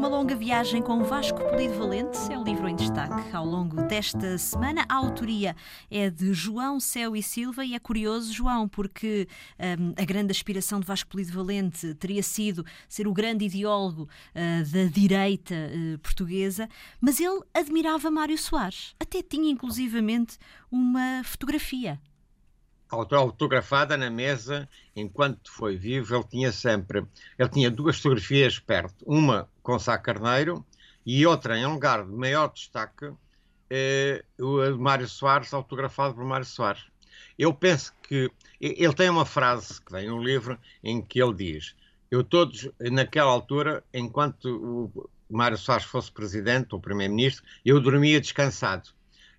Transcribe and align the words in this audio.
Uma 0.00 0.08
longa 0.08 0.34
viagem 0.34 0.80
com 0.80 1.04
Vasco 1.04 1.38
Polido 1.50 1.74
Valente 1.74 2.16
é 2.32 2.38
o 2.38 2.42
livro 2.42 2.66
em 2.66 2.74
destaque 2.74 3.36
ao 3.36 3.44
longo 3.44 3.82
desta 3.82 4.38
semana. 4.38 4.86
A 4.88 4.94
autoria 4.94 5.54
é 5.90 6.08
de 6.08 6.32
João 6.32 6.80
Céu 6.80 7.14
e 7.14 7.22
Silva 7.22 7.66
e 7.66 7.74
é 7.74 7.78
curioso, 7.78 8.32
João, 8.32 8.66
porque 8.66 9.28
um, 9.78 9.92
a 10.00 10.04
grande 10.06 10.30
aspiração 10.30 10.80
de 10.80 10.86
Vasco 10.86 11.10
Polido 11.10 11.32
Valente 11.34 11.94
teria 11.96 12.22
sido 12.22 12.64
ser 12.88 13.06
o 13.06 13.12
grande 13.12 13.44
ideólogo 13.44 14.08
uh, 14.34 14.72
da 14.72 14.84
direita 14.90 15.54
uh, 15.54 15.98
portuguesa, 15.98 16.66
mas 16.98 17.20
ele 17.20 17.42
admirava 17.52 18.10
Mário 18.10 18.38
Soares. 18.38 18.94
Até 18.98 19.20
tinha 19.20 19.50
inclusivamente 19.50 20.38
uma 20.72 21.20
fotografia 21.24 22.00
autografada 22.90 23.96
na 23.96 24.10
mesa 24.10 24.68
enquanto 24.94 25.50
foi 25.50 25.76
vivo. 25.76 26.14
Ele 26.14 26.24
tinha 26.24 26.52
sempre, 26.52 27.06
ele 27.38 27.48
tinha 27.48 27.70
duas 27.70 27.96
fotografias 27.96 28.58
perto, 28.58 29.04
uma 29.06 29.48
com 29.62 29.78
Sá 29.78 29.96
Carneiro 29.96 30.64
e 31.04 31.26
outra 31.26 31.58
em 31.58 31.66
lugar 31.66 32.04
de 32.04 32.12
maior 32.12 32.52
destaque, 32.52 33.12
eh, 33.70 34.24
o 34.38 34.76
Mário 34.78 35.08
Soares, 35.08 35.52
autografado 35.54 36.14
por 36.14 36.24
Mário 36.24 36.46
Soares. 36.46 36.84
Eu 37.38 37.54
penso 37.54 37.94
que 38.02 38.30
ele 38.60 38.94
tem 38.94 39.08
uma 39.08 39.24
frase 39.24 39.80
que 39.80 39.92
vem 39.92 40.08
no 40.08 40.22
livro 40.22 40.58
em 40.84 41.00
que 41.00 41.22
ele 41.22 41.34
diz: 41.34 41.74
Eu 42.10 42.22
todos 42.22 42.68
naquela 42.78 43.30
altura, 43.30 43.82
enquanto 43.94 44.44
o 44.46 45.10
Mário 45.30 45.56
Soares 45.56 45.86
fosse 45.86 46.10
presidente 46.12 46.74
ou 46.74 46.80
primeiro-ministro, 46.80 47.44
eu 47.64 47.80
dormia 47.80 48.20
descansado. 48.20 48.90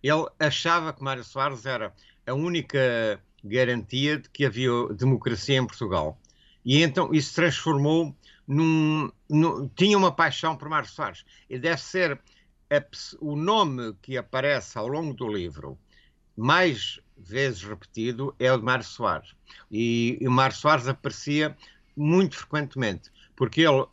Ele 0.02 0.26
achava 0.40 0.94
que 0.94 1.04
Mário 1.04 1.24
Soares 1.24 1.66
era 1.66 1.94
a 2.26 2.34
única 2.34 3.22
garantia 3.44 4.18
de 4.18 4.30
que 4.30 4.46
havia 4.46 4.72
democracia 4.96 5.58
em 5.58 5.66
Portugal. 5.66 6.20
E 6.64 6.82
então 6.82 7.14
isso 7.14 7.34
transformou 7.34 8.16
num, 8.48 9.12
num 9.30 9.68
tinha 9.70 9.98
uma 9.98 10.12
paixão 10.12 10.56
por 10.56 10.70
Mário 10.70 10.90
Soares. 10.90 11.26
E 11.50 11.58
deve 11.58 11.82
ser 11.82 12.20
a, 12.70 12.84
o 13.20 13.36
nome 13.36 13.96
que 14.02 14.18
aparece 14.18 14.78
ao 14.78 14.88
longo 14.88 15.14
do 15.14 15.28
livro, 15.28 15.78
mais 16.38 17.00
vezes 17.18 17.64
repetido, 17.64 18.36
é 18.40 18.52
o 18.52 18.58
de 18.58 18.64
Mário 18.64 18.86
Soares. 18.86 19.36
E, 19.70 20.18
e 20.22 20.28
o 20.28 20.32
Mário 20.32 20.56
Soares 20.56 20.88
aparecia 20.88 21.56
muito 21.96 22.38
frequentemente, 22.38 23.12
porque 23.36 23.62
ele, 23.62 23.82
uh, 23.82 23.90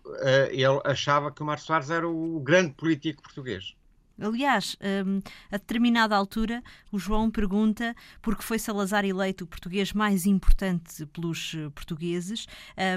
ele 0.51 0.81
achava 0.85 1.33
que 1.33 1.43
o 1.43 1.47
Mário 1.47 1.63
Soares 1.63 1.91
era 1.91 2.09
o 2.09 2.41
grande 2.41 2.73
político 2.75 3.23
português. 3.23 3.75
Aliás, 4.21 4.77
um, 5.07 5.21
a 5.51 5.59
determinada 5.59 6.17
altura, 6.17 6.63
o 6.91 6.99
João 6.99 7.31
pergunta 7.31 7.95
por 8.21 8.37
que 8.37 8.43
foi 8.43 8.59
Salazar 8.59 9.05
eleito 9.05 9.45
o 9.45 9.47
português 9.47 9.93
mais 9.93 10.27
importante 10.27 11.07
pelos 11.07 11.55
uh, 11.55 11.71
portugueses 11.71 12.47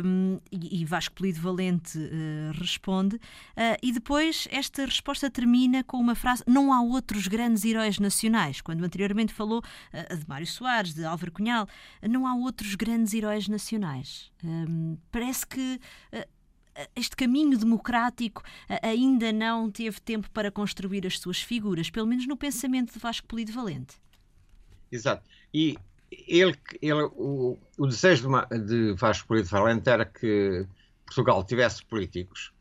um, 0.03 0.39
e, 0.52 0.83
Vasco 0.83 1.16
Polido 1.16 1.39
Valente 1.39 1.97
uh, 1.97 2.59
responde. 2.59 3.17
Uh, 3.17 3.77
e 3.83 3.92
depois 3.92 4.47
esta 4.52 4.83
resposta 4.83 5.30
termina 5.30 5.83
com 5.83 5.97
uma 5.97 6.16
frase: 6.16 6.44
Não 6.47 6.73
há 6.73 6.81
outros 6.81 7.27
grandes 7.27 7.64
heróis 7.64 7.99
nacionais. 7.99 8.59
Quando 8.61 8.83
anteriormente 8.83 9.33
falou 9.33 9.61
de 9.92 10.27
Mário 10.27 10.47
Soares, 10.47 10.94
de 10.94 11.03
Álvaro 11.03 11.31
Cunhal, 11.31 11.67
não 12.02 12.25
há 12.25 12.33
outros 12.36 12.75
grandes 12.75 13.14
heróis 13.14 13.47
nacionais. 13.47 14.31
Um, 14.44 14.97
parece 15.11 15.45
que 15.45 15.80
este 16.95 17.16
caminho 17.16 17.58
democrático 17.58 18.44
ainda 18.81 19.31
não 19.31 19.69
teve 19.69 20.00
tempo 20.00 20.30
para 20.31 20.52
construir 20.52 21.05
as 21.05 21.19
suas 21.19 21.41
figuras, 21.41 21.89
pelo 21.89 22.08
menos 22.08 22.27
no 22.27 22.38
pensamento 22.38 22.94
de 22.94 23.00
Vasco 23.00 23.27
Polido 23.27 23.52
Valente. 23.52 23.95
Exato. 24.92 25.23
E 25.53 25.77
ele, 26.11 26.58
ele, 26.82 27.04
o, 27.15 27.58
o 27.77 27.87
desejo 27.87 28.21
de, 28.21 28.27
uma, 28.27 28.45
de 28.45 28.93
Vasco 28.93 29.27
Polido 29.27 29.48
Valente 29.48 29.89
era 29.89 30.05
que 30.05 30.65
Portugal 31.05 31.43
tivesse 31.43 31.83
políticos 31.86 32.52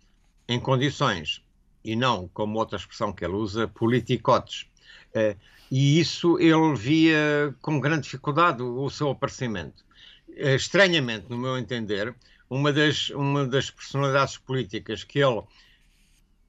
em 0.48 0.59
condições, 0.59 1.42
e 1.84 1.94
não, 1.94 2.28
como 2.28 2.59
outra 2.59 2.77
expressão 2.77 3.12
que 3.12 3.25
ele 3.25 3.34
usa, 3.34 3.69
politicotes. 3.69 4.66
Uh, 5.15 5.38
e 5.71 6.00
isso 6.00 6.38
ele 6.41 6.75
via 6.77 7.54
com 7.62 7.78
grande 7.78 8.03
dificuldade 8.03 8.60
o, 8.62 8.91
seu 8.91 9.10
aparecimento. 9.10 9.84
Estranhamente, 10.28 11.27
no 11.28 11.38
meu 11.38 11.56
entender, 11.56 12.15
uma 12.50 12.72
das, 12.72 13.11
uma 13.11 13.47
das 13.47 13.71
personalidades 13.71 14.37
políticas 14.37 15.05
que 15.05 15.21
ele 15.21 15.43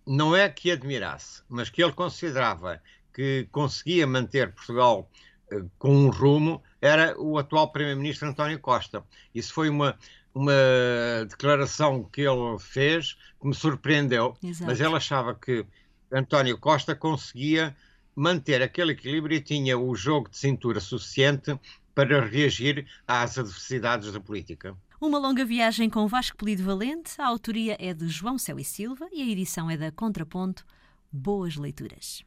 não 0.05 0.35
é 0.35 0.49
que 0.49 0.71
admirasse, 0.71 1.43
mas 1.47 1.69
que 1.69 1.81
ele 1.81 1.93
considerava 1.93 2.81
que 3.13 3.47
conseguia 3.51 4.07
manter 4.07 4.51
Portugal 4.51 5.09
uh, 5.51 5.69
com 5.77 5.95
um 5.95 6.09
rumo, 6.09 6.61
era 6.81 7.15
o 7.21 7.37
atual 7.37 7.71
Primeiro-Ministro 7.71 8.27
António 8.27 8.59
Costa. 8.59 9.03
Isso 9.35 9.53
foi 9.53 9.69
uma, 9.69 9.95
uma 10.33 10.53
declaração 11.29 12.03
que 12.05 12.21
ele 12.21 12.57
fez 12.59 13.15
que 13.39 13.47
me 13.47 13.53
surpreendeu, 13.53 14.35
Exato. 14.43 14.65
mas 14.65 14.81
ele 14.81 14.95
achava 14.95 15.35
que 15.35 15.65
António 16.11 16.57
Costa 16.57 16.95
conseguia 16.95 17.75
manter 18.15 18.61
aquele 18.61 18.93
equilíbrio 18.93 19.37
e 19.37 19.41
tinha 19.41 19.77
o 19.77 19.95
jogo 19.95 20.29
de 20.29 20.37
cintura 20.37 20.79
suficiente 20.79 21.57
para 21.93 22.25
reagir 22.25 22.87
às 23.07 23.37
adversidades 23.37 24.11
da 24.11 24.19
política. 24.19 24.75
Uma 25.01 25.17
longa 25.17 25.43
viagem 25.43 25.89
com 25.89 26.05
Vasco 26.05 26.37
Polido 26.37 26.63
Valente. 26.63 27.19
A 27.19 27.25
autoria 27.25 27.75
é 27.79 27.91
de 27.91 28.07
João 28.07 28.37
Céu 28.37 28.59
e 28.59 28.63
Silva 28.63 29.09
e 29.11 29.19
a 29.23 29.25
edição 29.25 29.67
é 29.67 29.75
da 29.75 29.91
Contraponto. 29.91 30.63
Boas 31.11 31.55
leituras. 31.55 32.23